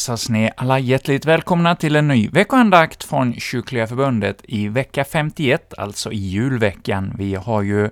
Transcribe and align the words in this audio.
hälsas 0.00 0.28
ni 0.28 0.50
alla 0.56 0.78
hjärtligt 0.78 1.26
välkomna 1.26 1.76
till 1.76 1.96
en 1.96 2.08
ny 2.08 2.28
veckoandakt 2.28 3.04
från 3.04 3.34
Kyrkliga 3.34 3.86
Förbundet 3.86 4.40
i 4.44 4.68
vecka 4.68 5.04
51, 5.04 5.74
alltså 5.78 6.12
i 6.12 6.16
julveckan. 6.16 7.14
Vi 7.18 7.34
har 7.34 7.62
ju 7.62 7.90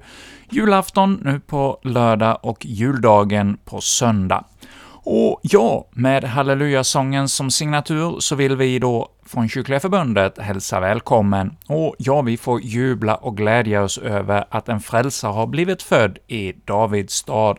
julafton 0.51 1.21
nu 1.25 1.41
på 1.41 1.79
lördag 1.83 2.39
och 2.43 2.67
juldagen 2.67 3.59
på 3.65 3.81
söndag. 3.81 4.45
Och 4.91 5.41
ja, 5.43 5.89
med 5.93 6.25
hallelujasången 6.25 7.29
som 7.29 7.51
signatur 7.51 8.17
så 8.21 8.35
vill 8.35 8.57
vi 8.57 8.79
då 8.79 9.09
från 9.27 9.49
Kyrkliga 9.49 9.81
Förbundet 9.81 10.39
hälsa 10.39 10.81
välkommen. 10.81 11.57
Och 11.67 11.95
ja, 11.99 12.23
vi 12.23 12.37
får 12.37 12.61
jubla 12.61 13.15
och 13.15 13.37
glädja 13.37 13.83
oss 13.83 13.99
över 13.99 14.45
att 14.51 14.69
en 14.69 14.81
frälsare 14.81 15.33
har 15.33 15.47
blivit 15.47 15.83
född 15.83 16.19
i 16.27 16.53
Davids 16.53 17.15
stad 17.15 17.59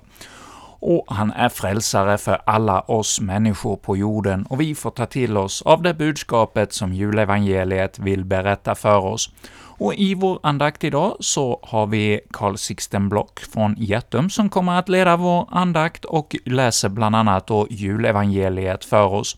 och 0.80 1.05
han 1.08 1.31
är 1.31 1.49
frälsare 1.49 2.17
för 2.17 2.41
alla 2.45 2.81
oss 2.81 3.22
människor 3.22 3.75
på 3.75 3.97
jorden, 3.97 4.45
och 4.49 4.61
vi 4.61 4.75
får 4.75 4.91
ta 4.91 5.05
till 5.05 5.38
oss 5.38 5.61
av 5.61 5.81
det 5.81 5.94
budskapet 5.94 6.73
som 6.73 6.94
julevangeliet 6.94 7.99
vill 7.99 8.25
berätta 8.25 8.75
för 8.75 9.05
oss. 9.05 9.30
Och 9.80 9.94
i 9.94 10.13
vår 10.13 10.39
andakt 10.44 10.83
idag 10.83 11.17
så 11.19 11.59
har 11.63 11.88
vi 11.88 12.19
Carl 12.31 12.57
Sixten 12.57 13.09
Block 13.09 13.39
från 13.39 13.75
Hjärtum 13.77 14.30
som 14.30 14.50
kommer 14.50 14.80
att 14.80 14.89
leda 14.89 15.17
vår 15.17 15.47
andakt 15.52 16.05
och 16.05 16.35
läser 16.45 16.89
bland 16.89 17.16
annat 17.16 17.47
då 17.47 17.67
julevangeliet 17.69 18.85
för 18.85 19.05
oss. 19.05 19.38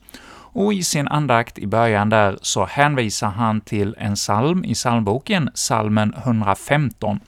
Och 0.53 0.73
i 0.73 0.83
sin 0.83 1.07
andakt 1.07 1.59
i 1.59 1.67
början 1.67 2.09
där 2.09 2.37
så 2.41 2.65
hänvisar 2.65 3.27
han 3.29 3.61
till 3.61 3.95
en 3.97 4.15
psalm 4.15 4.65
i 4.65 4.73
psalmboken, 4.73 5.49
psalmen 5.55 6.13
115. 6.17 7.19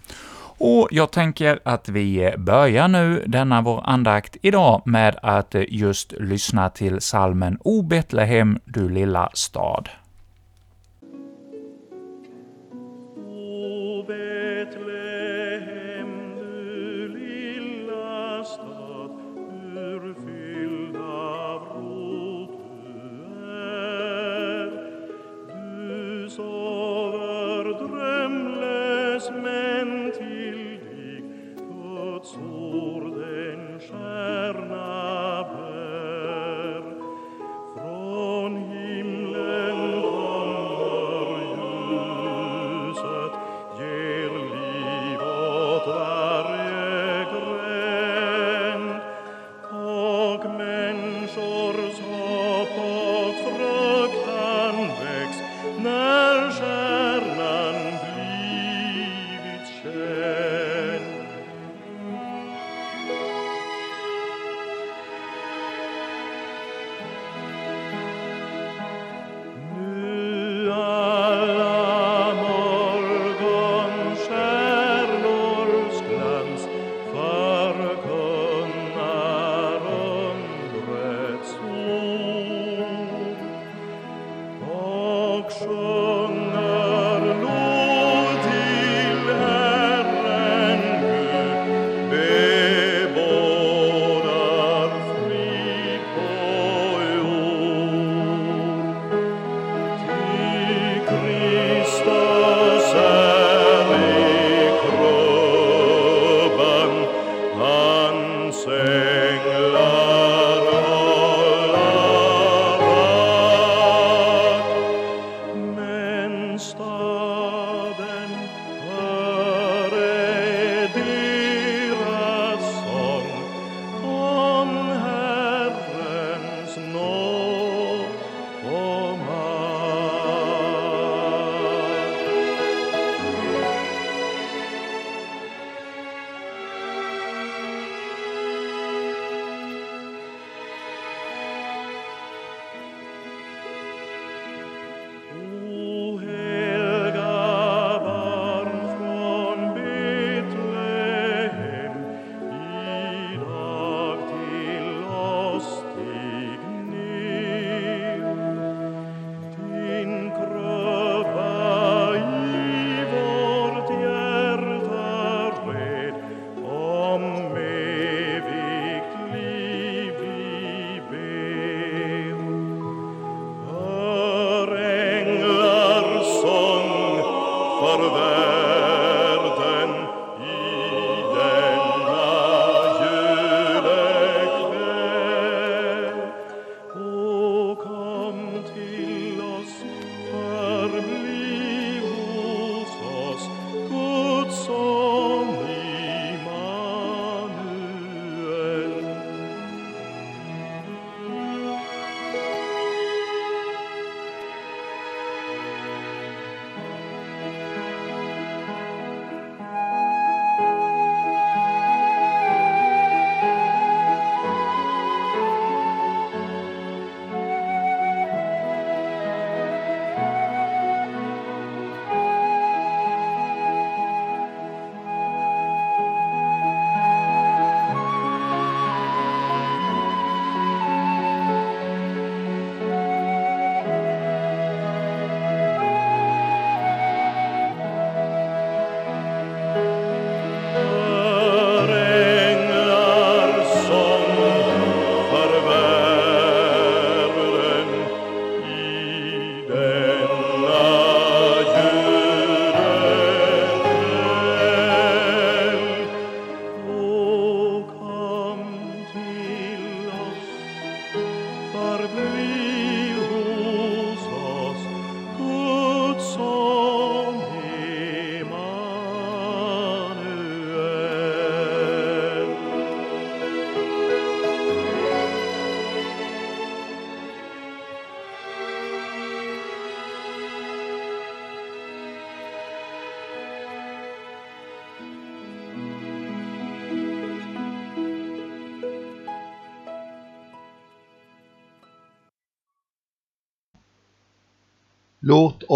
Och 0.65 0.87
jag 0.91 1.11
tänker 1.11 1.59
att 1.65 1.89
vi 1.89 2.33
börjar 2.37 2.87
nu 2.87 3.23
denna 3.27 3.61
vår 3.61 3.81
andakt 3.85 4.37
idag 4.41 4.81
med 4.85 5.19
att 5.21 5.55
just 5.67 6.11
lyssna 6.11 6.69
till 6.69 7.01
salmen 7.01 7.57
O 7.63 7.81
Betlehem, 7.81 8.59
du 8.65 8.89
lilla 8.89 9.29
stad. 9.33 9.89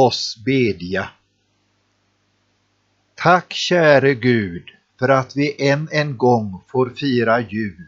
Oss 0.08 0.38
bedja. 0.46 1.10
Tack 3.16 3.54
käre 3.54 4.14
Gud 4.16 4.64
för 5.00 5.10
att 5.10 5.36
vi 5.36 5.70
än 5.70 5.90
en 5.92 6.18
gång 6.18 6.62
får 6.68 6.90
fira 6.90 7.40
jul 7.40 7.88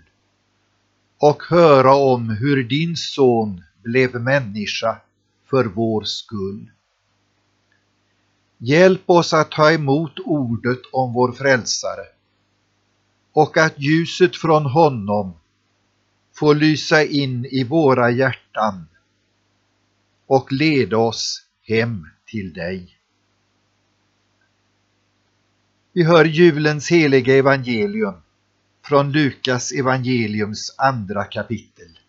och 1.20 1.44
höra 1.44 1.96
om 1.96 2.30
hur 2.30 2.64
din 2.64 2.96
son 2.98 3.64
blev 3.84 4.16
människa 4.16 5.02
för 5.50 5.66
vår 5.66 6.04
skull. 6.04 6.72
Hjälp 8.58 9.10
oss 9.10 9.34
att 9.34 9.52
ta 9.52 9.72
emot 9.72 10.20
ordet 10.26 10.82
om 10.92 11.14
vår 11.14 11.32
frälsare 11.32 12.06
och 13.34 13.58
att 13.58 13.80
ljuset 13.80 14.36
från 14.36 14.66
honom 14.66 15.34
får 16.34 16.56
lysa 16.56 17.04
in 17.04 17.46
i 17.46 17.64
våra 17.64 18.12
hjärtan 18.12 18.86
och 20.28 20.52
leda 20.52 20.98
oss 20.98 21.49
hem 21.70 22.08
till 22.26 22.54
dig. 22.54 22.96
Vi 25.94 26.04
hör 26.04 26.26
julens 26.26 26.92
heliga 26.92 27.38
evangelium 27.38 28.14
från 28.86 29.12
Lukas 29.12 29.72
evangeliums 29.72 30.76
andra 30.78 31.24
kapitel. 31.24 32.00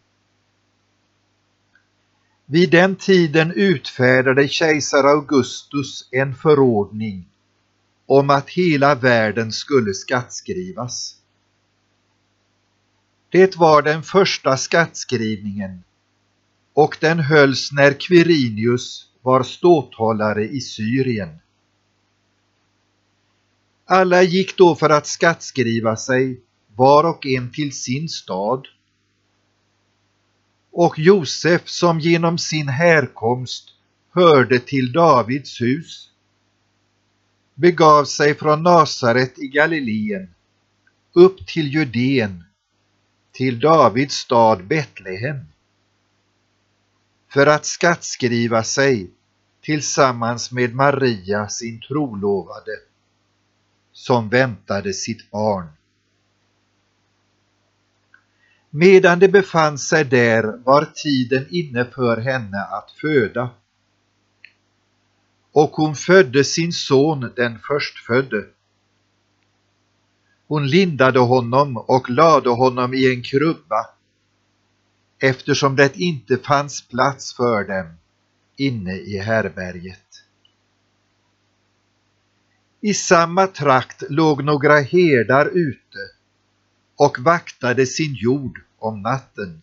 Vid 2.46 2.70
den 2.70 2.96
tiden 2.96 3.52
utfärdade 3.52 4.48
kejsar 4.48 5.04
Augustus 5.04 6.08
en 6.10 6.34
förordning 6.34 7.28
om 8.06 8.30
att 8.30 8.50
hela 8.50 8.94
världen 8.94 9.52
skulle 9.52 9.94
skattskrivas. 9.94 11.16
Det 13.28 13.56
var 13.56 13.82
den 13.82 14.02
första 14.02 14.56
skattskrivningen 14.56 15.82
och 16.72 16.96
den 17.00 17.18
hölls 17.18 17.72
när 17.72 18.00
Quirinius 18.00 19.09
var 19.22 19.42
ståthållare 19.42 20.44
i 20.44 20.60
Syrien. 20.60 21.38
Alla 23.84 24.22
gick 24.22 24.56
då 24.56 24.74
för 24.74 24.90
att 24.90 25.06
skattskriva 25.06 25.96
sig, 25.96 26.40
var 26.76 27.04
och 27.04 27.26
en 27.26 27.52
till 27.52 27.72
sin 27.72 28.08
stad. 28.08 28.66
Och 30.72 30.98
Josef, 30.98 31.68
som 31.68 32.00
genom 32.00 32.38
sin 32.38 32.68
härkomst 32.68 33.68
hörde 34.10 34.58
till 34.58 34.92
Davids 34.92 35.60
hus, 35.60 36.10
begav 37.54 38.04
sig 38.04 38.34
från 38.34 38.62
Nasaret 38.62 39.38
i 39.38 39.48
Galileen 39.48 40.34
upp 41.12 41.46
till 41.46 41.74
Judeen, 41.74 42.44
till 43.32 43.60
Davids 43.60 44.14
stad 44.14 44.66
Betlehem, 44.66 45.49
för 47.32 47.46
att 47.46 47.66
skattskriva 47.66 48.62
sig 48.62 49.10
tillsammans 49.60 50.52
med 50.52 50.74
Maria, 50.74 51.48
sin 51.48 51.80
trolovade, 51.80 52.72
som 53.92 54.28
väntade 54.28 54.92
sitt 54.92 55.30
barn. 55.30 55.68
Medan 58.70 59.18
de 59.18 59.28
befann 59.28 59.78
sig 59.78 60.04
där 60.04 60.42
var 60.64 60.84
tiden 60.94 61.46
inne 61.50 61.84
för 61.84 62.16
henne 62.16 62.62
att 62.62 62.90
föda. 62.90 63.50
Och 65.52 65.70
hon 65.70 65.94
födde 65.94 66.44
sin 66.44 66.72
son, 66.72 67.32
den 67.36 67.58
förstfödde. 67.58 68.44
Hon 70.46 70.66
lindade 70.66 71.18
honom 71.18 71.76
och 71.76 72.10
lade 72.10 72.50
honom 72.50 72.94
i 72.94 73.14
en 73.14 73.22
krubba 73.22 73.86
eftersom 75.20 75.76
det 75.76 75.96
inte 75.96 76.36
fanns 76.38 76.88
plats 76.88 77.36
för 77.36 77.64
dem 77.64 77.94
inne 78.56 78.94
i 78.94 79.18
härberget. 79.18 80.24
I 82.80 82.94
samma 82.94 83.46
trakt 83.46 84.02
låg 84.08 84.44
några 84.44 84.80
herdar 84.80 85.46
ute 85.46 85.98
och 86.96 87.18
vaktade 87.18 87.86
sin 87.86 88.14
jord 88.14 88.60
om 88.78 89.02
natten. 89.02 89.62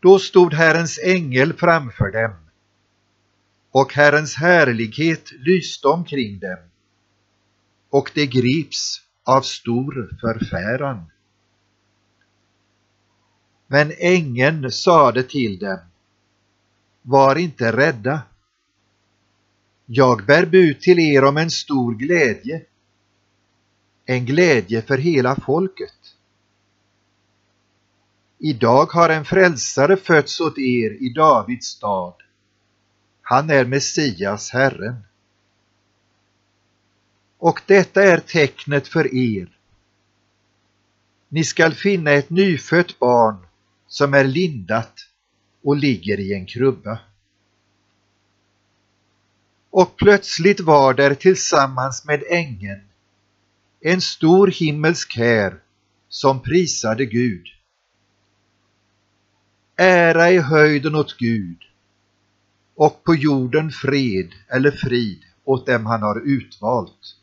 Då 0.00 0.18
stod 0.18 0.54
Herrens 0.54 0.98
ängel 1.04 1.52
framför 1.52 2.10
dem 2.10 2.36
och 3.70 3.94
Herrens 3.94 4.34
härlighet 4.34 5.32
lyste 5.32 5.88
omkring 5.88 6.38
dem 6.38 6.58
och 7.90 8.10
de 8.14 8.26
grips 8.26 9.00
av 9.24 9.40
stor 9.42 10.16
förfäran. 10.20 11.10
Men 13.70 13.92
ängeln 13.98 14.72
sade 14.72 15.22
till 15.22 15.58
dem, 15.58 15.78
var 17.02 17.36
inte 17.36 17.72
rädda. 17.72 18.22
Jag 19.86 20.26
bär 20.26 20.46
bud 20.46 20.80
till 20.80 20.98
er 20.98 21.24
om 21.24 21.36
en 21.36 21.50
stor 21.50 21.94
glädje, 21.94 22.62
en 24.04 24.24
glädje 24.24 24.82
för 24.82 24.98
hela 24.98 25.36
folket. 25.36 26.14
Idag 28.38 28.86
har 28.86 29.08
en 29.08 29.24
frälsare 29.24 29.96
fötts 29.96 30.40
åt 30.40 30.58
er 30.58 30.90
i 31.02 31.12
Davids 31.16 31.66
stad. 31.66 32.14
Han 33.22 33.50
är 33.50 33.64
Messias, 33.64 34.50
Herren. 34.50 34.96
Och 37.38 37.60
detta 37.66 38.02
är 38.02 38.18
tecknet 38.18 38.88
för 38.88 39.14
er. 39.14 39.58
Ni 41.28 41.44
skall 41.44 41.74
finna 41.74 42.10
ett 42.10 42.30
nyfött 42.30 42.98
barn 42.98 43.47
som 43.88 44.14
är 44.14 44.24
lindat 44.24 44.94
och 45.62 45.76
ligger 45.76 46.20
i 46.20 46.34
en 46.34 46.46
krubba. 46.46 46.98
Och 49.70 49.96
plötsligt 49.96 50.60
var 50.60 50.94
där 50.94 51.14
tillsammans 51.14 52.04
med 52.04 52.22
ängeln 52.30 52.80
en 53.80 54.00
stor 54.00 54.46
himmelsk 54.46 55.16
här 55.16 55.60
som 56.08 56.42
prisade 56.42 57.06
Gud. 57.06 57.46
Ära 59.76 60.30
i 60.30 60.38
höjden 60.38 60.94
åt 60.94 61.16
Gud 61.16 61.58
och 62.74 63.04
på 63.04 63.14
jorden 63.14 63.70
fred 63.70 64.32
eller 64.48 64.70
frid 64.70 65.22
åt 65.44 65.66
dem 65.66 65.86
han 65.86 66.02
har 66.02 66.20
utvalt. 66.20 67.16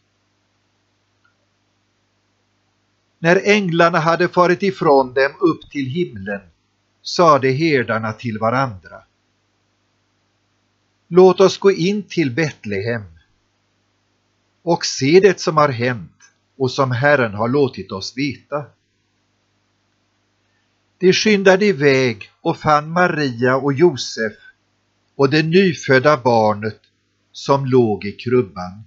När 3.20 3.42
änglarna 3.44 4.00
hade 4.00 4.28
farit 4.28 4.64
ifrån 4.64 5.14
dem 5.14 5.32
upp 5.40 5.72
till 5.72 5.86
himlen 5.86 6.42
sade 7.06 7.52
herdarna 7.52 8.14
till 8.14 8.40
varandra. 8.40 9.04
Låt 11.08 11.40
oss 11.40 11.58
gå 11.58 11.72
in 11.72 12.04
till 12.04 12.32
Betlehem 12.32 13.04
och 14.62 14.86
se 14.86 15.20
det 15.20 15.40
som 15.40 15.58
har 15.58 15.70
hänt 15.70 16.12
och 16.58 16.72
som 16.72 16.92
Herren 16.92 17.34
har 17.34 17.48
låtit 17.48 17.92
oss 17.92 18.18
veta. 18.18 18.66
De 20.98 21.14
skyndade 21.14 21.66
iväg 21.66 22.32
och 22.42 22.58
fann 22.58 22.90
Maria 22.90 23.56
och 23.56 23.74
Josef 23.74 24.34
och 25.16 25.30
det 25.30 25.44
nyfödda 25.44 26.18
barnet 26.18 26.80
som 27.32 27.66
låg 27.66 28.06
i 28.06 28.12
krubban. 28.12 28.84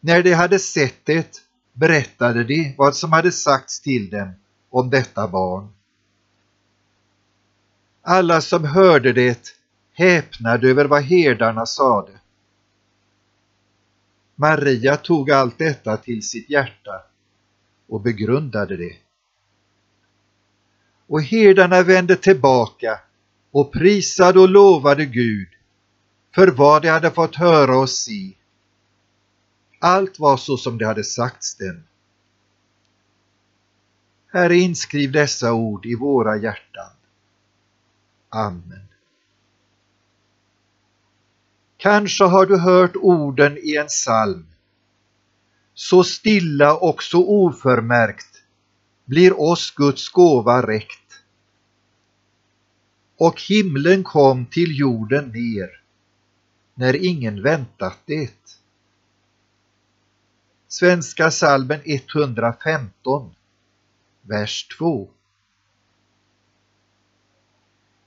När 0.00 0.22
de 0.22 0.32
hade 0.32 0.58
sett 0.58 1.04
det 1.04 1.42
berättade 1.72 2.44
de 2.44 2.74
vad 2.78 2.96
som 2.96 3.12
hade 3.12 3.32
sagts 3.32 3.80
till 3.80 4.10
dem 4.10 4.32
om 4.70 4.90
detta 4.90 5.28
barn. 5.28 5.73
Alla 8.06 8.40
som 8.40 8.64
hörde 8.64 9.12
det 9.12 9.54
häpnade 9.92 10.68
över 10.68 10.84
vad 10.84 11.02
herdarna 11.02 11.66
sade. 11.66 12.12
Maria 14.34 14.96
tog 14.96 15.30
allt 15.30 15.58
detta 15.58 15.96
till 15.96 16.22
sitt 16.22 16.50
hjärta 16.50 17.02
och 17.88 18.00
begrundade 18.00 18.76
det. 18.76 18.96
Och 21.06 21.22
herdarna 21.22 21.82
vände 21.82 22.16
tillbaka 22.16 23.00
och 23.50 23.72
prisade 23.72 24.40
och 24.40 24.48
lovade 24.48 25.06
Gud 25.06 25.48
för 26.34 26.48
vad 26.48 26.82
de 26.82 26.88
hade 26.88 27.10
fått 27.10 27.36
höra 27.36 27.78
och 27.78 27.90
se. 27.90 28.32
Allt 29.78 30.18
var 30.18 30.36
så 30.36 30.56
som 30.56 30.78
det 30.78 30.86
hade 30.86 31.04
sagts 31.04 31.56
dem. 31.56 31.82
Herre, 34.32 34.56
inskriv 34.56 35.12
dessa 35.12 35.52
ord 35.52 35.86
i 35.86 35.94
våra 35.94 36.36
hjärtan. 36.36 36.93
Amen. 38.34 38.88
Kanske 41.76 42.24
har 42.24 42.46
du 42.46 42.58
hört 42.58 42.96
orden 42.96 43.58
i 43.58 43.76
en 43.76 43.86
psalm. 43.86 44.46
Så 45.74 46.04
stilla 46.04 46.76
och 46.76 47.02
så 47.02 47.28
oförmärkt 47.28 48.42
blir 49.04 49.40
oss 49.40 49.70
Guds 49.70 50.08
gåva 50.08 50.66
räckt. 50.66 51.22
Och 53.16 53.40
himlen 53.40 54.04
kom 54.04 54.46
till 54.46 54.78
jorden 54.78 55.28
ner 55.28 55.80
när 56.74 57.04
ingen 57.04 57.42
väntat 57.42 57.98
det. 58.04 58.34
Svenska 60.68 61.30
salmen 61.30 61.80
115, 61.84 63.34
vers 64.22 64.68
2. 64.78 65.08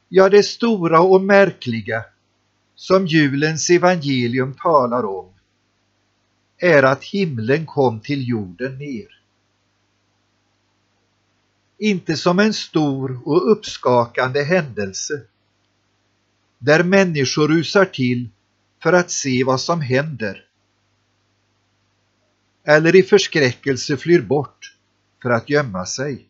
Ja, 0.09 0.29
det 0.29 0.43
stora 0.43 1.01
och 1.01 1.21
märkliga 1.21 2.05
som 2.75 3.07
julens 3.07 3.69
evangelium 3.69 4.53
talar 4.53 5.05
om 5.05 5.33
är 6.57 6.83
att 6.83 7.03
himlen 7.03 7.65
kom 7.65 7.99
till 7.99 8.29
jorden 8.29 8.77
ner. 8.77 9.21
Inte 11.77 12.17
som 12.17 12.39
en 12.39 12.53
stor 12.53 13.19
och 13.25 13.51
uppskakande 13.51 14.43
händelse 14.43 15.21
där 16.57 16.83
människor 16.83 17.47
rusar 17.47 17.85
till 17.85 18.29
för 18.83 18.93
att 18.93 19.11
se 19.11 19.43
vad 19.43 19.61
som 19.61 19.81
händer 19.81 20.47
eller 22.67 22.95
i 22.95 23.03
förskräckelse 23.03 23.97
flyr 23.97 24.21
bort 24.21 24.75
för 25.21 25.29
att 25.29 25.49
gömma 25.49 25.85
sig. 25.85 26.25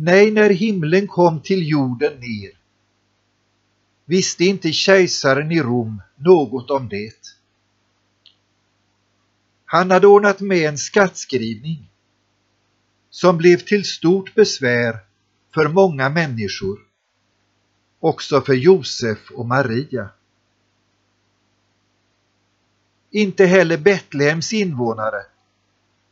Nej, 0.00 0.30
när 0.30 0.50
himlen 0.50 1.06
kom 1.06 1.40
till 1.40 1.68
jorden 1.68 2.20
ner 2.20 2.50
visste 4.04 4.44
inte 4.44 4.72
kejsaren 4.72 5.52
i 5.52 5.62
Rom 5.62 6.02
något 6.16 6.70
om 6.70 6.88
det. 6.88 7.34
Han 9.64 9.90
hade 9.90 10.06
ordnat 10.06 10.40
med 10.40 10.68
en 10.68 10.78
skattskrivning 10.78 11.90
som 13.10 13.38
blev 13.38 13.56
till 13.56 13.84
stort 13.84 14.34
besvär 14.34 14.98
för 15.54 15.68
många 15.68 16.08
människor, 16.08 16.78
också 18.00 18.40
för 18.40 18.54
Josef 18.54 19.30
och 19.30 19.46
Maria. 19.46 20.08
Inte 23.10 23.46
heller 23.46 23.78
Betlehems 23.78 24.52
invånare, 24.52 25.22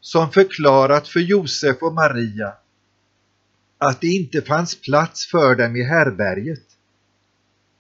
som 0.01 0.31
förklarat 0.31 1.09
för 1.09 1.21
Josef 1.21 1.83
och 1.83 1.95
Maria 1.95 2.55
att 3.79 4.01
det 4.01 4.07
inte 4.07 4.43
fanns 4.43 4.81
plats 4.81 5.27
för 5.27 5.55
dem 5.55 5.77
i 5.77 5.83
härberget, 5.83 6.77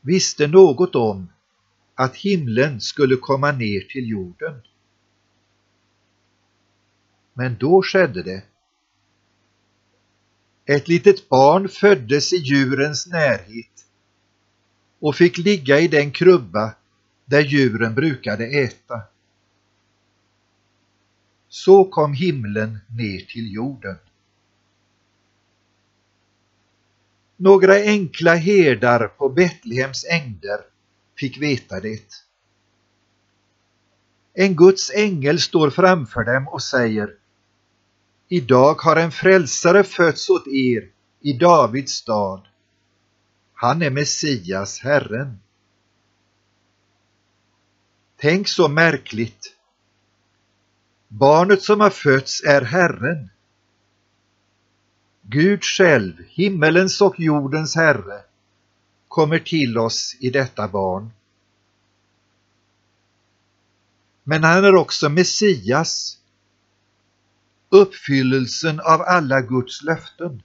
visste 0.01 0.47
något 0.47 0.95
om 0.95 1.29
att 1.95 2.17
himlen 2.17 2.81
skulle 2.81 3.17
komma 3.17 3.53
ner 3.53 3.81
till 3.81 4.09
jorden. 4.09 4.61
Men 7.33 7.57
då 7.57 7.83
skedde 7.83 8.23
det. 8.23 8.43
Ett 10.65 10.89
litet 10.89 11.29
barn 11.29 11.69
föddes 11.69 12.33
i 12.33 12.37
djurens 12.37 13.07
närhet 13.07 13.87
och 14.99 15.17
fick 15.17 15.39
ligga 15.39 15.81
i 15.81 15.89
den 15.89 16.11
krubba 16.11 16.75
där 17.25 17.41
djuren 17.41 17.95
brukade 17.95 18.47
äta. 18.47 19.03
Så 21.49 21.85
kom 21.85 22.13
himlen 22.13 22.79
ner 22.89 23.21
till 23.21 23.53
jorden. 23.53 23.97
Några 27.37 27.75
enkla 27.75 28.35
herdar 28.35 29.09
på 29.09 29.29
Betlehems 29.29 30.05
ängder 30.05 30.61
fick 31.19 31.43
veta 31.43 31.81
det. 31.81 32.03
En 34.35 34.57
Guds 34.57 34.91
ängel 34.95 35.41
står 35.41 35.71
framför 35.71 36.25
dem 36.25 36.49
och 36.49 36.63
säger 36.63 37.15
Idag 38.29 38.75
har 38.75 38.97
en 38.97 39.13
frälsare 39.13 39.85
fötts 39.85 40.31
åt 40.31 40.47
er 40.47 40.91
i 41.21 41.33
Davids 41.33 41.93
stad. 41.93 42.47
Han 43.55 43.83
är 43.83 43.91
Messias, 43.91 44.81
Herren. 44.81 45.41
Tänk 48.17 48.49
så 48.49 48.69
märkligt. 48.69 49.57
Barnet 51.09 51.63
som 51.63 51.81
har 51.81 51.91
fötts 51.91 52.43
är 52.45 52.63
Herren. 52.63 53.31
Gud 55.29 55.65
själv, 55.65 56.15
himmelens 56.29 57.01
och 57.01 57.21
jordens 57.21 57.77
Herre, 57.77 58.21
kommer 59.09 59.39
till 59.39 59.79
oss 59.79 60.17
i 60.21 60.31
detta 60.31 60.69
barn. 60.69 61.11
Men 64.25 64.45
han 64.45 64.65
är 64.65 64.75
också 64.75 65.09
Messias, 65.09 66.19
uppfyllelsen 67.69 68.81
av 68.81 69.03
alla 69.03 69.41
Guds 69.41 69.83
löften. 69.83 70.43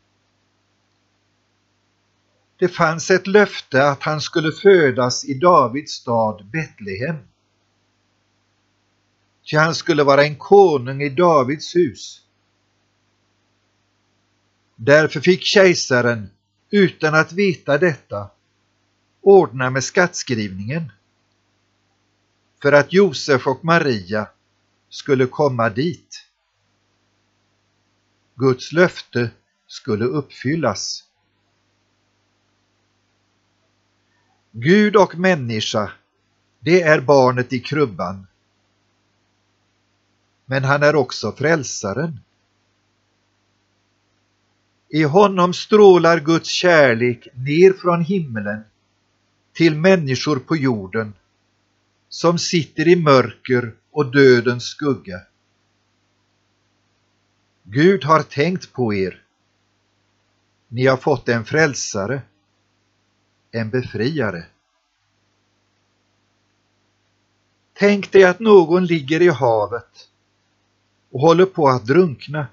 Det 2.58 2.68
fanns 2.68 3.12
ett 3.12 3.28
löfte 3.28 3.90
att 3.90 4.04
han 4.04 4.22
skulle 4.22 4.52
födas 4.52 5.26
i 5.26 5.34
Davids 5.34 5.92
stad 5.92 6.46
Betlehem. 6.46 7.18
Ty 9.44 9.58
han 9.58 9.76
skulle 9.76 10.04
vara 10.04 10.24
en 10.24 10.36
konung 10.36 11.02
i 11.02 11.10
Davids 11.10 11.76
hus. 11.76 12.22
Därför 14.84 15.20
fick 15.20 15.44
kejsaren, 15.44 16.30
utan 16.70 17.16
att 17.16 17.32
veta 17.32 17.78
detta, 17.78 18.30
ordna 19.22 19.70
med 19.70 19.84
skattskrivningen 19.84 20.92
för 22.62 22.72
att 22.72 22.94
Josef 22.94 23.48
och 23.48 23.66
Maria 23.66 24.28
skulle 24.90 25.26
komma 25.26 25.70
dit. 25.70 26.26
Guds 28.36 28.72
löfte 28.72 29.32
skulle 29.68 30.06
uppfyllas. 30.06 31.04
Gud 34.52 34.96
och 34.96 35.18
människa, 35.18 35.92
det 36.60 36.82
är 36.82 37.02
barnet 37.02 37.54
i 37.54 37.60
krubban. 37.60 38.28
Men 40.46 40.64
han 40.64 40.84
är 40.84 40.96
också 40.96 41.32
frälsaren. 41.32 42.20
I 44.94 45.04
honom 45.04 45.54
strålar 45.54 46.20
Guds 46.20 46.50
kärlek 46.50 47.28
ner 47.34 47.74
från 47.74 48.02
himlen 48.02 48.64
till 49.54 49.76
människor 49.76 50.40
på 50.40 50.56
jorden 50.56 51.14
som 52.10 52.40
sitter 52.40 52.88
i 52.88 52.96
mörker 52.96 53.74
och 53.92 54.12
dödens 54.12 54.64
skugga. 54.64 55.22
Gud 57.64 58.04
har 58.04 58.22
tänkt 58.22 58.74
på 58.74 58.94
er. 58.94 59.24
Ni 60.68 60.86
har 60.86 60.98
fått 60.98 61.30
en 61.30 61.46
frälsare, 61.46 62.22
en 63.52 63.70
befriare. 63.70 64.46
Tänk 67.74 68.12
dig 68.12 68.24
att 68.24 68.40
någon 68.40 68.86
ligger 68.86 69.22
i 69.22 69.28
havet 69.28 70.10
och 71.12 71.22
håller 71.22 71.46
på 71.46 71.70
att 71.70 71.86
drunkna. 71.86 72.48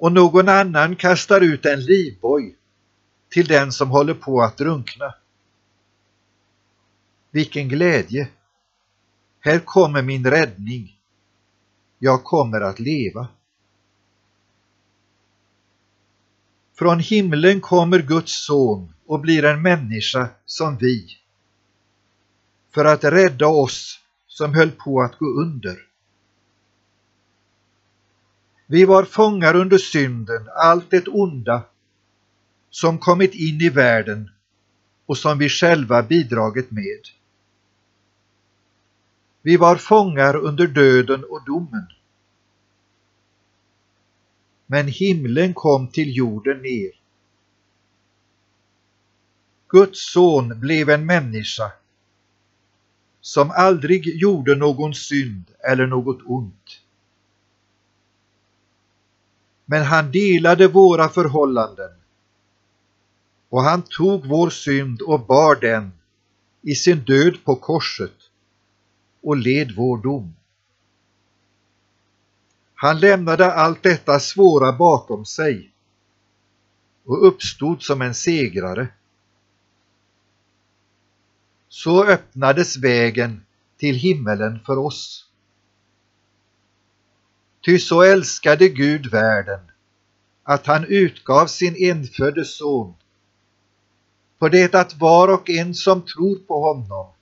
Och 0.00 0.12
någon 0.12 0.48
annan 0.48 0.96
kastar 0.96 1.40
ut 1.40 1.66
en 1.66 1.84
livboj 1.84 2.56
till 3.28 3.46
den 3.46 3.72
som 3.72 3.90
håller 3.90 4.14
på 4.14 4.42
att 4.42 4.56
drunkna. 4.56 5.14
Vilken 7.30 7.68
glädje! 7.68 8.28
Här 9.40 9.58
kommer 9.58 10.02
min 10.02 10.26
räddning. 10.26 10.98
Jag 11.98 12.24
kommer 12.24 12.60
att 12.60 12.78
leva. 12.78 13.28
Från 16.74 17.00
himlen 17.00 17.60
kommer 17.60 17.98
Guds 17.98 18.46
son 18.46 18.94
och 19.06 19.20
blir 19.20 19.44
en 19.44 19.62
människa 19.62 20.28
som 20.46 20.76
vi 20.76 21.18
för 22.70 22.84
att 22.84 23.04
rädda 23.04 23.46
oss 23.46 24.00
som 24.26 24.54
höll 24.54 24.70
på 24.70 25.02
att 25.02 25.18
gå 25.18 25.26
under. 25.26 25.89
Vi 28.70 28.84
var 28.84 29.04
fångar 29.04 29.56
under 29.56 29.78
synden, 29.78 30.48
allt 30.56 30.90
det 30.90 31.08
onda 31.08 31.62
som 32.70 32.98
kommit 32.98 33.34
in 33.34 33.60
i 33.60 33.68
världen 33.68 34.30
och 35.06 35.18
som 35.18 35.38
vi 35.38 35.48
själva 35.48 36.02
bidragit 36.02 36.70
med. 36.70 37.00
Vi 39.42 39.56
var 39.56 39.76
fångar 39.76 40.36
under 40.36 40.66
döden 40.66 41.24
och 41.24 41.44
domen. 41.44 41.86
Men 44.66 44.88
himlen 44.88 45.54
kom 45.54 45.88
till 45.88 46.16
jorden 46.16 46.62
ner. 46.62 46.92
Guds 49.68 50.12
son 50.12 50.60
blev 50.60 50.90
en 50.90 51.06
människa 51.06 51.72
som 53.20 53.50
aldrig 53.50 54.20
gjorde 54.20 54.54
någon 54.54 54.94
synd 54.94 55.44
eller 55.70 55.86
något 55.86 56.20
ont. 56.24 56.79
Men 59.70 59.82
han 59.82 60.12
delade 60.12 60.68
våra 60.68 61.08
förhållanden 61.08 61.90
och 63.48 63.62
han 63.62 63.82
tog 63.82 64.26
vår 64.26 64.50
synd 64.50 65.02
och 65.02 65.26
bar 65.26 65.54
den 65.60 65.92
i 66.62 66.74
sin 66.74 66.98
död 66.98 67.44
på 67.44 67.56
korset 67.56 68.14
och 69.22 69.36
led 69.36 69.72
vår 69.76 69.98
dom. 69.98 70.34
Han 72.74 73.00
lämnade 73.00 73.52
allt 73.52 73.82
detta 73.82 74.20
svåra 74.20 74.72
bakom 74.72 75.24
sig 75.24 75.70
och 77.04 77.26
uppstod 77.26 77.82
som 77.82 78.02
en 78.02 78.14
segrare. 78.14 78.88
Så 81.68 82.04
öppnades 82.04 82.76
vägen 82.76 83.44
till 83.76 83.94
himmelen 83.94 84.60
för 84.66 84.78
oss. 84.78 85.29
Ty 87.64 87.78
så 87.78 88.02
älskade 88.02 88.68
Gud 88.68 89.10
världen 89.10 89.60
att 90.42 90.66
han 90.66 90.84
utgav 90.84 91.46
sin 91.46 91.76
enfödde 91.78 92.44
son 92.44 92.94
på 94.38 94.48
det 94.48 94.74
att 94.74 95.00
var 95.00 95.28
och 95.28 95.50
en 95.50 95.74
som 95.74 96.02
tror 96.02 96.36
på 96.36 96.60
honom 96.60 97.12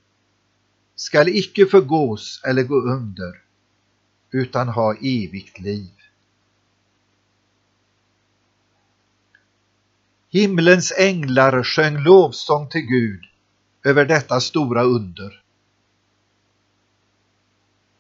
skall 0.95 1.29
icke 1.29 1.67
förgås 1.67 2.43
eller 2.45 2.63
gå 2.63 2.81
under 2.81 3.43
utan 4.31 4.69
ha 4.69 4.95
evigt 4.95 5.61
liv. 5.61 5.91
Himlens 10.31 10.93
änglar 10.99 11.63
sjöng 11.63 11.99
lovsång 11.99 12.69
till 12.69 12.81
Gud 12.81 13.25
över 13.85 14.05
detta 14.05 14.41
stora 14.41 14.83
under. 14.83 15.43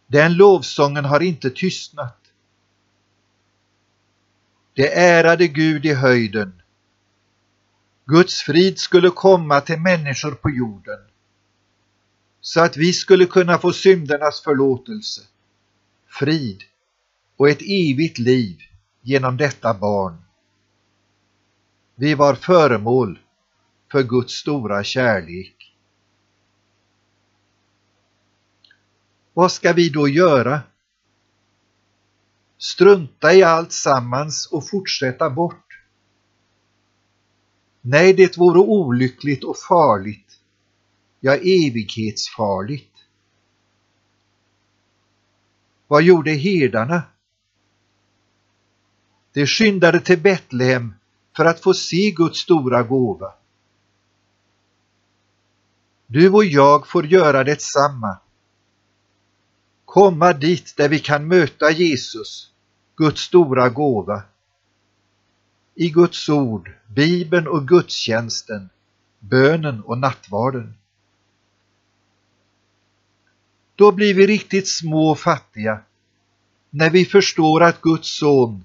Den 0.07 0.35
lovsången 0.35 1.04
har 1.04 1.21
inte 1.21 1.50
tystnat. 1.50 2.27
Det 4.78 4.99
ärade 4.99 5.49
Gud 5.49 5.87
i 5.87 5.94
höjden. 5.94 6.62
Guds 8.06 8.42
frid 8.42 8.78
skulle 8.78 9.11
komma 9.11 9.61
till 9.61 9.81
människor 9.81 10.31
på 10.31 10.50
jorden 10.50 10.98
så 12.40 12.61
att 12.61 12.76
vi 12.76 12.92
skulle 12.92 13.26
kunna 13.26 13.59
få 13.59 13.72
syndernas 13.72 14.40
förlåtelse, 14.40 15.22
frid 16.07 16.62
och 17.37 17.48
ett 17.48 17.62
evigt 17.62 18.18
liv 18.18 18.59
genom 19.02 19.37
detta 19.37 19.74
barn. 19.74 20.22
Vi 21.94 22.14
var 22.14 22.35
föremål 22.35 23.18
för 23.92 24.02
Guds 24.02 24.35
stora 24.35 24.85
kärlek. 24.85 25.74
Vad 29.35 29.52
ska 29.52 29.72
vi 29.72 29.88
då 29.88 30.09
göra? 30.09 30.61
Strunta 32.59 33.35
i 33.35 33.42
allt 33.42 33.73
sammans 33.73 34.47
och 34.53 34.68
fortsätta 34.68 35.31
bort? 35.31 35.64
Nej, 37.81 38.12
det 38.12 38.38
vore 38.38 38.59
olyckligt 38.59 39.44
och 39.44 39.59
farligt, 39.59 40.40
ja 41.21 41.35
evighetsfarligt. 41.35 42.94
Vad 45.87 46.03
gjorde 46.03 46.31
herdarna? 46.31 47.03
De 49.33 49.47
skyndade 49.47 50.01
till 50.01 50.21
Betlehem 50.21 50.94
för 51.37 51.44
att 51.44 51.62
få 51.62 51.75
se 51.75 52.11
Guds 52.11 52.38
stora 52.38 52.83
gåva. 52.83 53.33
Du 56.07 56.31
och 56.31 56.44
jag 56.44 56.88
får 56.88 57.07
göra 57.07 57.44
detsamma. 57.44 58.18
Komma 59.88 60.33
dit 60.33 60.77
där 60.77 60.88
vi 60.88 60.98
kan 60.98 61.29
möta 61.29 61.70
Jesus, 61.70 62.51
Guds 62.96 63.20
stora 63.20 63.68
gåva. 63.68 64.22
I 65.74 65.90
Guds 65.90 66.29
ord, 66.29 66.72
Bibeln 66.87 67.48
och 67.48 67.68
gudstjänsten, 67.68 68.68
bönen 69.18 69.81
och 69.81 69.98
nattvarden. 69.98 70.74
Då 73.74 73.92
blir 73.92 74.14
vi 74.14 74.27
riktigt 74.27 74.68
små 74.68 75.11
och 75.11 75.18
fattiga 75.18 75.81
när 76.70 76.90
vi 76.90 77.05
förstår 77.05 77.62
att 77.62 77.81
Guds 77.81 78.18
son 78.18 78.64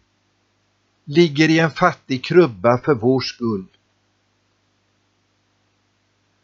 ligger 1.03 1.49
i 1.49 1.59
en 1.59 1.71
fattig 1.71 2.23
krubba 2.23 2.77
för 2.77 2.93
vår 2.95 3.21
skull. 3.21 3.65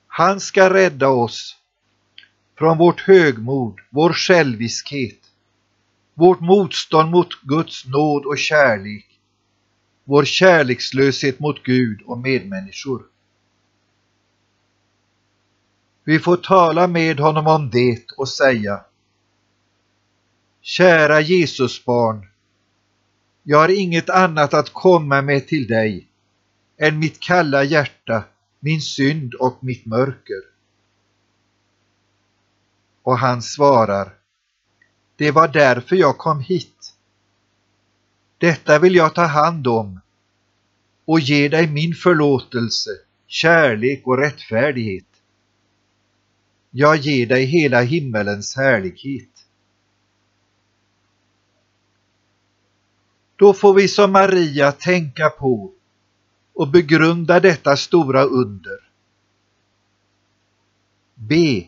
Han 0.08 0.40
ska 0.40 0.74
rädda 0.74 1.08
oss 1.08 1.60
från 2.60 2.78
vårt 2.78 3.02
högmod, 3.02 3.80
vår 3.90 4.14
själviskhet, 4.14 5.20
vårt 6.14 6.40
motstånd 6.40 7.12
mot 7.12 7.42
Guds 7.42 7.86
nåd 7.86 8.26
och 8.26 8.38
kärlek, 8.38 9.20
vår 10.04 10.26
kärlekslöshet 10.26 11.40
mot 11.40 11.64
Gud 11.64 12.02
och 12.02 12.18
medmänniskor. 12.18 13.04
Vi 16.04 16.20
får 16.20 16.38
tala 16.38 16.88
med 16.88 17.20
honom 17.20 17.48
om 17.48 17.70
det 17.70 18.12
och 18.18 18.30
säga 18.30 18.82
Kära 20.62 21.22
Jesusbarn, 21.22 22.28
jag 23.44 23.58
har 23.58 23.70
inget 23.70 24.10
annat 24.10 24.54
att 24.54 24.70
komma 24.70 25.22
med 25.22 25.48
till 25.48 25.68
dig 25.68 26.08
än 26.78 27.00
mitt 27.00 27.20
kalla 27.20 27.64
hjärta, 27.64 28.24
min 28.60 28.82
synd 28.82 29.34
och 29.34 29.64
mitt 29.64 29.86
mörker. 29.86 30.59
Och 33.10 33.18
han 33.18 33.42
svarar, 33.42 34.14
det 35.16 35.32
var 35.32 35.48
därför 35.48 35.96
jag 35.96 36.18
kom 36.18 36.40
hit. 36.40 36.96
Detta 38.38 38.80
vill 38.80 38.96
jag 38.96 39.16
ta 39.16 39.26
hand 39.26 39.68
om 39.68 40.00
och 41.06 41.20
ge 41.20 41.50
dig 41.50 41.68
min 41.68 41.94
förlåtelse, 41.94 42.90
kärlek 43.28 44.08
och 44.08 44.18
rättfärdighet. 44.18 45.06
Jag 46.72 46.96
ger 46.98 47.26
dig 47.26 47.46
hela 47.46 47.82
himmelens 47.82 48.56
härlighet. 48.56 49.46
Då 53.36 53.54
får 53.54 53.74
vi 53.74 53.88
som 53.88 54.12
Maria 54.12 54.72
tänka 54.72 55.30
på 55.30 55.74
och 56.54 56.68
begrunda 56.68 57.40
detta 57.40 57.78
stora 57.78 58.24
under. 58.24 58.90
B. 61.16 61.66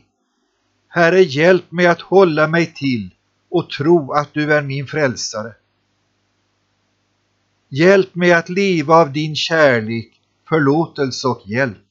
Herre, 0.93 1.21
hjälp 1.21 1.71
mig 1.71 1.87
att 1.87 2.01
hålla 2.01 2.47
mig 2.47 2.73
till 2.73 3.15
och 3.49 3.69
tro 3.69 4.11
att 4.11 4.33
du 4.33 4.53
är 4.53 4.61
min 4.61 4.87
frälsare. 4.87 5.53
Hjälp 7.69 8.15
mig 8.15 8.33
att 8.33 8.49
leva 8.49 8.95
av 8.95 9.11
din 9.11 9.35
kärlek, 9.35 10.21
förlåtelse 10.49 11.27
och 11.27 11.41
hjälp. 11.45 11.87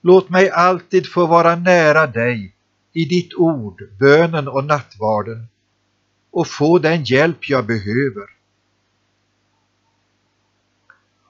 Låt 0.00 0.28
mig 0.28 0.50
alltid 0.50 1.12
få 1.12 1.26
vara 1.26 1.56
nära 1.56 2.06
dig 2.06 2.56
i 2.92 3.04
ditt 3.04 3.34
ord, 3.34 3.82
bönen 3.98 4.48
och 4.48 4.64
nattvarden 4.64 5.46
och 6.30 6.46
få 6.48 6.78
den 6.78 7.04
hjälp 7.04 7.48
jag 7.48 7.66
behöver. 7.66 8.26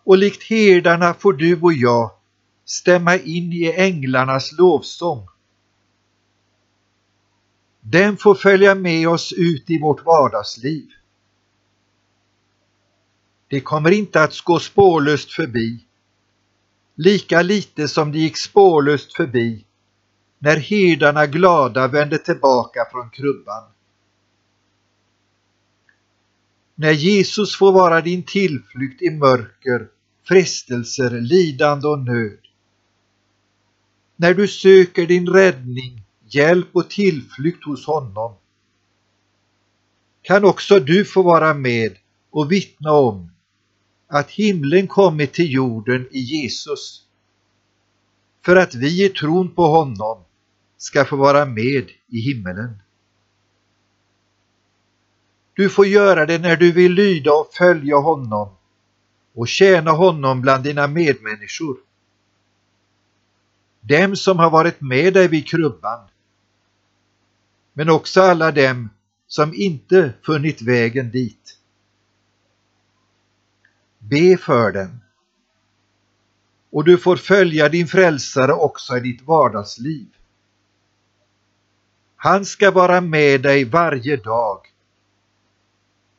Och 0.05 0.19
likt 0.19 0.43
herdarna 0.43 1.15
får 1.15 1.33
du 1.33 1.61
och 1.61 1.73
jag 1.73 2.11
stämma 2.65 3.17
in 3.17 3.53
i 3.53 3.73
änglarnas 3.77 4.53
lovsång. 4.53 5.29
Den 7.87 8.17
får 8.17 8.35
följa 8.35 8.75
med 8.75 9.09
oss 9.09 9.33
ut 9.33 9.71
i 9.71 9.79
vårt 9.79 10.05
vardagsliv. 10.05 10.89
Det 13.49 13.61
kommer 13.61 13.91
inte 13.91 14.23
att 14.23 14.41
gå 14.41 14.59
spårlöst 14.59 15.33
förbi, 15.33 15.85
lika 16.95 17.43
lite 17.43 17.89
som 17.89 18.13
det 18.13 18.19
gick 18.19 18.37
spårlöst 18.37 19.17
förbi 19.17 19.65
när 20.39 20.57
herdarna 20.57 21.27
glada 21.27 21.89
vände 21.89 22.19
tillbaka 22.19 22.81
från 22.93 23.11
krubban. 23.11 23.65
När 26.75 26.93
Jesus 26.93 27.57
får 27.57 27.73
vara 27.73 28.01
din 28.01 28.23
tillflykt 28.23 29.03
i 29.03 29.11
mörker, 29.11 29.89
frestelser, 30.29 31.11
lidande 31.11 31.89
och 31.89 31.99
nöd. 31.99 32.39
När 34.17 34.35
du 34.35 34.49
söker 34.49 35.07
din 35.07 35.29
räddning, 35.29 36.04
hjälp 36.27 36.69
och 36.73 36.91
tillflykt 36.91 37.65
hos 37.65 37.87
honom. 37.87 38.35
Kan 40.23 40.45
också 40.45 40.81
du 40.81 41.05
få 41.05 41.23
vara 41.23 41.55
med 41.55 41.97
och 42.31 42.53
vittna 42.53 42.93
om 42.93 43.31
att 44.09 44.31
himlen 44.31 44.87
kommit 44.87 45.33
till 45.33 45.53
jorden 45.53 46.09
i 46.11 46.21
Jesus 46.21 47.05
för 48.45 48.57
att 48.57 48.75
vi 48.75 49.05
i 49.05 49.09
tron 49.09 49.55
på 49.55 49.67
honom 49.67 50.25
ska 50.77 51.05
få 51.05 51.17
vara 51.17 51.45
med 51.45 51.91
i 52.09 52.21
himmelen. 52.21 52.79
Du 55.55 55.69
får 55.69 55.87
göra 55.87 56.27
det 56.27 56.39
när 56.39 56.57
du 56.57 56.73
vill 56.73 56.93
lyda 56.93 57.33
och 57.33 57.51
följa 57.53 57.97
honom 57.97 58.49
och 59.35 59.49
tjäna 59.49 59.91
honom 59.91 60.41
bland 60.41 60.65
dina 60.65 60.87
medmänniskor. 60.87 61.77
Dem 63.81 64.17
som 64.17 64.39
har 64.39 64.51
varit 64.51 64.81
med 64.81 65.15
dig 65.15 65.29
vid 65.29 65.49
krubban. 65.49 66.09
Men 67.75 67.91
också 67.91 68.21
alla 68.21 68.53
dem 68.53 68.91
som 69.27 69.55
inte 69.55 70.13
funnit 70.23 70.63
vägen 70.63 71.11
dit. 71.11 71.59
Be 73.99 74.37
för 74.37 74.73
dem. 74.73 75.01
Och 76.71 76.85
du 76.85 76.99
får 76.99 77.17
följa 77.17 77.69
din 77.69 77.87
frälsare 77.87 78.53
också 78.53 78.97
i 78.97 79.01
ditt 79.01 79.23
vardagsliv. 79.23 80.07
Han 82.17 82.45
ska 82.45 82.71
vara 82.71 83.01
med 83.01 83.43
dig 83.43 83.65
varje 83.65 84.17
dag 84.17 84.75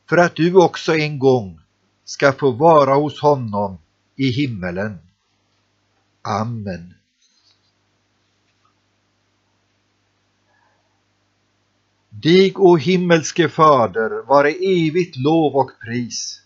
för 0.08 0.16
att 0.16 0.36
du 0.36 0.54
också 0.54 0.94
en 0.94 1.18
gång 1.18 1.60
ska 2.04 2.32
få 2.32 2.50
vara 2.50 2.94
hos 2.94 3.20
honom 3.20 3.78
i 4.16 4.30
himmelen. 4.30 4.98
Amen. 6.22 6.95
Dig, 12.22 12.52
o 12.56 12.76
himmelske 12.76 13.48
Fader, 13.48 14.22
vare 14.26 14.50
evigt 14.50 15.16
lov 15.16 15.56
och 15.56 15.70
pris 15.84 16.42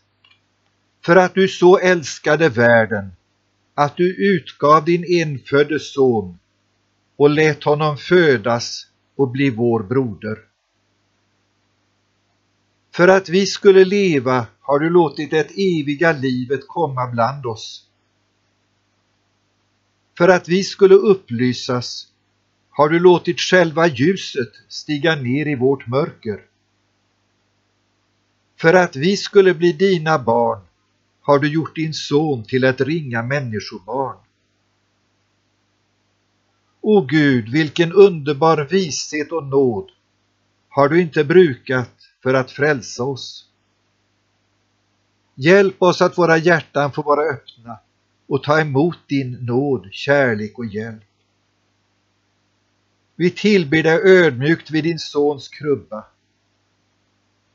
För 1.04 1.16
att 1.16 1.34
du 1.34 1.48
så 1.48 1.78
älskade 1.78 2.48
världen 2.48 3.10
att 3.74 3.96
du 3.96 4.36
utgav 4.36 4.84
din 4.84 5.04
enfödde 5.04 5.80
son 5.80 6.38
och 7.16 7.30
lät 7.30 7.64
honom 7.64 7.96
födas 7.96 8.86
och 9.16 9.30
bli 9.30 9.50
vår 9.50 9.82
broder. 9.82 10.38
För 12.94 13.08
att 13.08 13.28
vi 13.28 13.46
skulle 13.46 13.84
leva 13.84 14.46
har 14.60 14.78
du 14.78 14.90
låtit 14.90 15.30
det 15.30 15.50
eviga 15.50 16.12
livet 16.12 16.60
komma 16.66 17.06
bland 17.06 17.46
oss. 17.46 17.86
För 20.18 20.28
att 20.28 20.48
vi 20.48 20.64
skulle 20.64 20.94
upplysas 20.94 22.09
har 22.70 22.88
du 22.88 22.98
låtit 22.98 23.40
själva 23.40 23.86
ljuset 23.86 24.52
stiga 24.68 25.14
ner 25.14 25.46
i 25.48 25.54
vårt 25.54 25.86
mörker. 25.86 26.40
För 28.56 28.74
att 28.74 28.96
vi 28.96 29.16
skulle 29.16 29.54
bli 29.54 29.72
dina 29.72 30.18
barn 30.18 30.60
har 31.20 31.38
du 31.38 31.48
gjort 31.48 31.76
din 31.76 31.94
son 31.94 32.44
till 32.44 32.64
ett 32.64 32.80
ringa 32.80 33.22
människobarn. 33.22 34.16
O 36.80 37.00
Gud, 37.00 37.48
vilken 37.48 37.92
underbar 37.92 38.68
vishet 38.70 39.32
och 39.32 39.44
nåd 39.44 39.90
har 40.68 40.88
du 40.88 41.00
inte 41.00 41.24
brukat 41.24 41.94
för 42.22 42.34
att 42.34 42.50
frälsa 42.50 43.04
oss. 43.04 43.46
Hjälp 45.34 45.82
oss 45.82 46.02
att 46.02 46.18
våra 46.18 46.36
hjärtan 46.36 46.92
får 46.92 47.02
vara 47.02 47.22
öppna 47.22 47.78
och 48.26 48.42
ta 48.42 48.60
emot 48.60 48.98
din 49.06 49.32
nåd, 49.32 49.88
kärlek 49.92 50.58
och 50.58 50.66
hjälp. 50.66 51.09
Vi 53.20 53.30
tillber 53.30 53.82
dig 53.82 54.00
ödmjukt 54.04 54.70
vid 54.70 54.84
din 54.84 54.98
sons 54.98 55.48
krubba. 55.48 56.04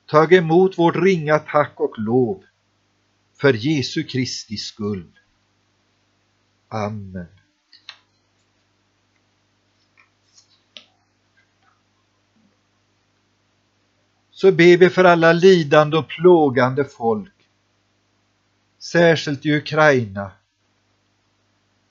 Tag 0.05 0.33
emot 0.33 0.77
vårt 0.77 0.95
ringa 0.95 1.39
tack 1.39 1.73
och 1.75 1.99
lov 1.99 2.43
för 3.41 3.53
Jesu 3.53 4.03
Kristi 4.03 4.57
skull. 4.57 5.11
Amen. 6.67 7.27
Så 14.31 14.51
ber 14.51 14.77
vi 14.77 14.89
för 14.89 15.03
alla 15.03 15.33
lidande 15.33 15.97
och 15.97 16.07
plågande 16.07 16.85
folk, 16.85 17.49
särskilt 18.79 19.45
i 19.45 19.51
Ukraina 19.51 20.31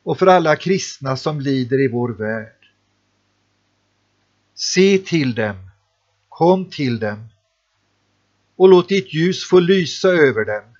och 0.03 0.19
för 0.19 0.27
alla 0.27 0.57
kristna 0.57 1.17
som 1.17 1.41
lider 1.41 1.81
i 1.81 1.89
vår 1.89 2.09
värld. 2.09 2.64
Se 4.55 4.99
till 4.99 5.35
dem, 5.35 5.71
kom 6.29 6.71
till 6.71 6.99
dem 6.99 7.29
och 8.57 8.69
låt 8.69 8.89
ditt 8.89 9.15
ljus 9.15 9.49
få 9.49 9.61
lysa 9.61 10.09
över 10.09 10.45
dem 10.45 10.75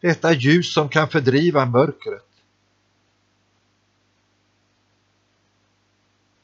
detta 0.00 0.32
ljus 0.32 0.74
som 0.74 0.88
kan 0.88 1.08
fördriva 1.08 1.66
mörkret. 1.66 2.24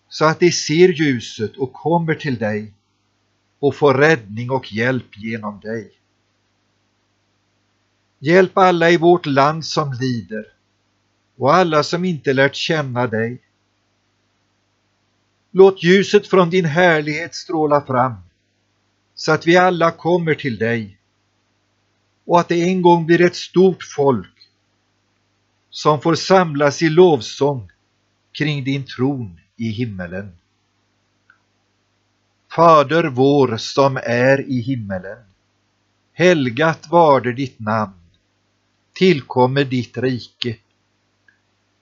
Så 0.09 0.24
att 0.24 0.40
de 0.40 0.53
ser 0.53 0.88
ljuset 0.88 1.57
och 1.57 1.72
kommer 1.72 2.14
till 2.14 2.38
dig 2.38 2.72
och 3.59 3.74
får 3.74 3.94
räddning 3.94 4.50
och 4.50 4.72
hjälp 4.72 5.18
genom 5.18 5.61
dig. 5.61 5.92
Hjälp 8.18 8.59
alla 8.59 8.90
i 8.90 8.96
vårt 8.96 9.27
land 9.27 9.64
som 9.64 9.92
lider 9.92 10.53
och 11.37 11.55
alla 11.55 11.83
som 11.83 12.05
inte 12.05 12.33
lärt 12.33 12.55
känna 12.55 13.07
dig. 13.07 13.42
Låt 15.56 15.82
ljuset 15.82 16.26
från 16.26 16.50
din 16.50 16.64
härlighet 16.64 17.34
stråla 17.34 17.80
fram 17.80 18.14
så 19.14 19.32
att 19.32 19.46
vi 19.46 19.56
alla 19.56 19.90
kommer 19.90 20.34
till 20.34 20.58
dig 20.58 20.98
och 22.24 22.40
att 22.40 22.48
det 22.48 22.62
en 22.62 22.82
gång 22.82 23.06
blir 23.06 23.20
ett 23.20 23.36
stort 23.36 23.82
folk 23.96 24.50
som 25.70 26.00
får 26.00 26.14
samlas 26.14 26.82
i 26.82 26.88
lovsång 26.88 27.70
kring 28.32 28.64
din 28.64 28.84
tron 28.84 29.40
i 29.56 29.68
himmelen. 29.68 30.32
Fader 32.56 33.04
vår 33.04 33.56
som 33.56 33.96
är 33.96 34.50
i 34.50 34.60
himmelen. 34.60 35.18
Helgat 36.12 36.88
varde 36.90 37.32
ditt 37.32 37.58
namn. 37.58 38.00
Tillkommer 38.92 39.64
ditt 39.64 39.98
rike. 39.98 40.56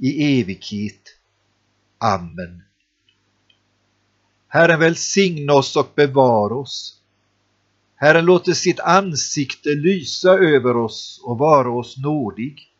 i 0.00 0.40
evighet. 0.40 1.16
Amen. 1.98 2.62
Herren 4.48 4.80
välsigne 4.80 5.52
oss 5.52 5.76
och 5.76 5.92
bevara 5.94 6.54
oss. 6.54 7.00
Herren 7.94 8.24
låter 8.24 8.52
sitt 8.52 8.80
ansikte 8.80 9.68
lysa 9.68 10.30
över 10.30 10.76
oss 10.76 11.20
och 11.24 11.38
vara 11.38 11.70
oss 11.70 11.96
nådig. 11.96 12.72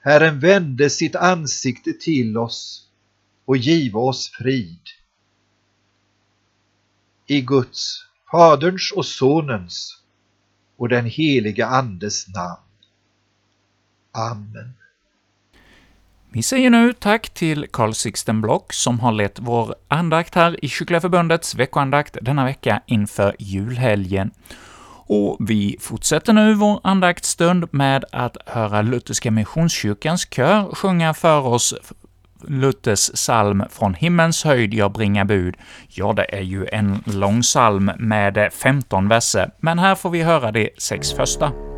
Herren 0.00 0.40
vände 0.40 0.90
sitt 0.90 1.16
ansikte 1.16 1.92
till 1.92 2.36
oss 2.38 2.88
och 3.44 3.56
giva 3.56 4.00
oss 4.00 4.30
frid. 4.30 4.80
I 7.26 7.40
Guds, 7.40 8.04
Faderns 8.30 8.92
och 8.96 9.06
Sonens 9.06 10.02
och 10.76 10.88
den 10.88 11.06
helige 11.06 11.66
Andes 11.66 12.28
namn. 12.28 12.60
Amen. 14.12 14.72
Vi 16.34 16.42
säger 16.42 16.70
nu 16.70 16.92
tack 16.92 17.30
till 17.30 17.66
Carl 17.72 17.94
Sixten 17.94 18.40
Block 18.40 18.72
som 18.72 19.00
har 19.00 19.12
lett 19.12 19.38
vår 19.38 19.74
andakt 19.88 20.34
här 20.34 20.64
i 20.64 20.68
Kyrkliga 20.68 21.00
Förbundets 21.00 21.54
veckoandakt 21.54 22.16
denna 22.22 22.44
vecka 22.44 22.80
inför 22.86 23.36
julhelgen. 23.38 24.30
Och 25.06 25.36
vi 25.40 25.76
fortsätter 25.80 26.32
nu 26.32 26.54
vår 26.54 26.80
andaktsstund 26.84 27.68
med 27.70 28.04
att 28.12 28.36
höra 28.46 28.82
Lutherska 28.82 29.30
Missionskyrkans 29.30 30.28
kör 30.30 30.74
sjunga 30.74 31.14
för 31.14 31.46
oss 31.46 31.74
Luthers 32.48 33.10
psalm 33.10 33.64
”Från 33.70 33.94
himmelens 33.94 34.44
höjd 34.44 34.74
jag 34.74 34.92
bringar 34.92 35.24
bud”. 35.24 35.56
Ja, 35.88 36.12
det 36.12 36.34
är 36.34 36.42
ju 36.42 36.66
en 36.66 37.02
lång 37.06 37.42
psalm 37.42 37.90
med 37.98 38.52
15 38.52 39.08
verser, 39.08 39.50
men 39.60 39.78
här 39.78 39.94
får 39.94 40.10
vi 40.10 40.22
höra 40.22 40.52
de 40.52 40.70
sex 40.78 41.12
första. 41.12 41.73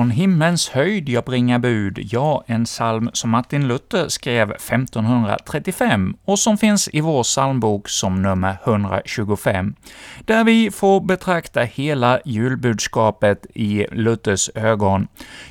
Från 0.00 0.10
himmelens 0.10 0.68
höjd 0.68 1.08
jag 1.08 1.24
bringar 1.24 1.58
bud, 1.58 1.98
ja, 2.12 2.44
en 2.46 2.64
psalm 2.64 3.10
som 3.12 3.30
Martin 3.30 3.68
Luther 3.68 4.08
skrev 4.08 4.50
1535 4.50 6.16
och 6.24 6.38
som 6.38 6.58
finns 6.58 6.88
i 6.92 7.00
vår 7.00 7.22
psalmbok 7.22 7.88
som 7.88 8.22
nummer 8.22 8.56
125, 8.64 9.74
där 10.24 10.44
vi 10.44 10.70
får 10.70 11.00
betrakta 11.00 11.60
hela 11.60 12.20
julbudskapet 12.24 13.46
i 13.54 13.86
Luthers 13.92 14.50
ögon. 14.54 15.08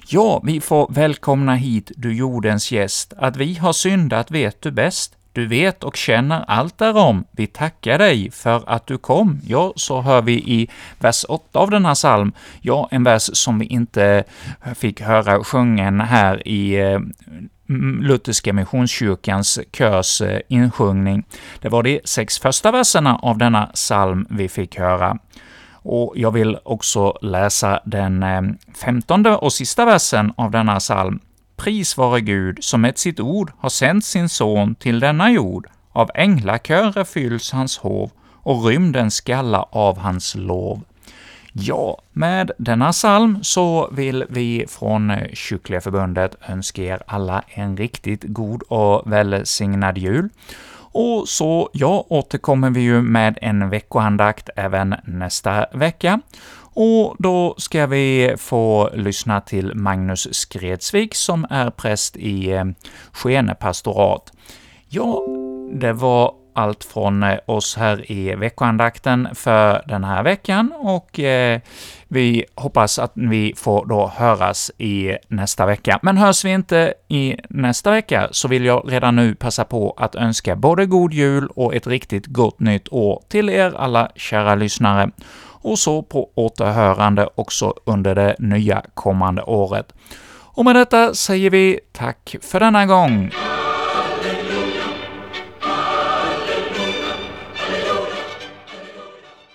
Ja, 0.07 0.41
vi 0.45 0.62
får 0.62 0.88
välkomna 0.93 1.55
hit, 1.55 1.91
du 1.95 2.13
jordens 2.15 2.71
gäst, 2.71 3.13
att 3.17 3.38
vi 3.38 3.53
har 3.53 3.73
syndat 3.73 4.31
vet 4.31 4.62
du 4.62 4.71
bäst, 4.71 5.18
du 5.39 5.47
vet 5.47 5.84
och 5.84 5.95
känner 5.95 6.45
allt 6.47 6.78
därom. 6.78 7.25
Vi 7.32 7.47
tackar 7.47 7.97
dig 7.97 8.32
för 8.32 8.63
att 8.67 8.88
du 8.88 8.97
kom. 8.97 9.41
Ja, 9.47 9.73
så 9.75 10.02
hör 10.02 10.21
vi 10.21 10.34
i 10.34 10.69
vers 10.99 11.25
8 11.30 11.60
av 11.60 11.69
denna 11.69 11.95
psalm, 11.95 12.32
ja, 12.62 12.88
en 12.91 13.04
vers 13.04 13.30
som 13.34 13.60
vi 13.60 13.65
inte 13.65 14.23
fick 14.75 15.02
höra 15.02 15.43
sjungen 15.43 16.02
här 16.02 16.47
i 16.47 16.75
eh, 16.75 16.99
Lutherska 18.02 18.54
Missionskyrkans 18.54 19.60
körs 19.73 20.21
eh, 20.21 20.39
insjungning. 20.47 21.23
Det 21.62 21.69
var 21.69 21.84
de 21.84 22.02
sex 22.04 22.39
första 22.39 22.71
verserna 22.71 23.15
av 23.15 23.38
denna 23.38 23.65
psalm 23.65 24.28
vi 24.30 24.49
fick 24.49 24.78
höra. 24.78 25.17
Och 25.71 26.13
jag 26.15 26.32
vill 26.32 26.58
också 26.63 27.17
läsa 27.21 27.80
den 27.86 28.23
eh, 28.23 28.41
femtonde 28.84 29.36
och 29.36 29.54
sista 29.54 29.86
versen 29.86 30.34
av 30.38 30.52
denna 30.52 30.80
psalm. 30.80 31.19
Pris 31.60 31.98
vare 31.98 32.22
Gud, 32.22 32.63
som 32.63 32.82
med 32.82 32.98
sitt 32.98 33.19
ord 33.19 33.52
har 33.58 33.69
sänt 33.69 34.06
sin 34.06 34.30
son 34.30 34.76
till 34.76 35.00
denna 35.00 35.32
jord. 35.32 35.67
Av 35.91 36.10
änglakörer 36.15 37.04
fylls 37.04 37.52
hans 37.52 37.78
hov, 37.78 38.12
och 38.43 38.65
rymden 38.65 39.12
skalla 39.12 39.62
av 39.72 39.98
hans 39.98 40.36
lov. 40.36 40.82
Ja, 41.54 42.02
med 42.13 42.52
denna 42.58 42.91
psalm 42.91 43.43
så 43.43 43.89
vill 43.91 44.26
vi 44.30 44.65
från 44.67 45.12
eh, 45.12 45.34
Kyrkliga 45.34 45.82
förbundet 45.82 46.36
önska 46.48 46.84
er 46.84 47.02
alla 47.08 47.43
en 47.48 47.78
riktigt 47.78 48.24
god 48.24 48.62
och 48.62 49.12
välsignad 49.12 49.98
jul. 49.98 50.30
Och 50.91 51.30
så, 51.30 51.69
ja, 51.74 52.06
återkommer 52.10 52.69
vi 52.69 52.82
ju 52.82 53.02
med 53.02 53.38
en 53.41 53.69
veckoandakt 53.69 54.50
även 54.56 54.95
nästa 55.04 55.65
vecka. 55.74 56.22
Och 56.73 57.15
då 57.19 57.55
ska 57.58 57.88
vi 57.88 58.36
få 58.38 58.89
lyssna 58.93 59.41
till 59.41 59.75
Magnus 59.75 60.34
Skredsvik, 60.34 61.15
som 61.15 61.47
är 61.49 61.69
präst 61.69 62.17
i 62.17 62.51
eh, 62.51 62.65
Skene 63.12 63.55
pastorat. 63.55 64.34
Ja, 64.89 65.25
det 65.73 65.93
var 65.93 66.34
allt 66.60 66.84
från 66.84 67.23
eh, 67.23 67.38
oss 67.45 67.77
här 67.77 68.12
i 68.12 68.36
veckoandakten 68.36 69.27
för 69.34 69.84
den 69.88 70.03
här 70.03 70.23
veckan, 70.23 70.73
och 70.79 71.19
eh, 71.19 71.60
vi 72.08 72.45
hoppas 72.55 72.99
att 72.99 73.12
vi 73.15 73.53
får 73.58 73.86
då 73.86 74.12
höras 74.15 74.71
i 74.77 75.17
nästa 75.27 75.65
vecka. 75.65 75.99
Men 76.01 76.17
hörs 76.17 76.45
vi 76.45 76.49
inte 76.49 76.93
i 77.08 77.36
nästa 77.49 77.91
vecka, 77.91 78.27
så 78.32 78.47
vill 78.47 78.65
jag 78.65 78.84
redan 78.88 79.15
nu 79.15 79.36
passa 79.36 79.63
på 79.63 79.95
att 79.97 80.15
önska 80.15 80.55
både 80.55 80.86
god 80.86 81.13
jul 81.13 81.47
och 81.55 81.75
ett 81.75 81.88
riktigt 81.88 82.25
gott 82.25 82.60
nytt 82.60 82.88
år 82.91 83.23
till 83.27 83.49
er 83.49 83.73
alla 83.77 84.12
kära 84.15 84.55
lyssnare 84.55 85.12
och 85.62 85.80
så 85.80 86.02
på 86.02 86.30
återhörande 86.36 87.30
också 87.36 87.74
under 87.86 88.15
det 88.15 88.36
nya 88.39 88.84
kommande 88.93 89.41
året. 89.43 89.93
Och 90.54 90.65
med 90.65 90.76
detta 90.76 91.13
säger 91.13 91.50
vi 91.50 91.80
tack 91.93 92.36
för 92.41 92.60
denna 92.60 92.86
gång. 92.86 93.32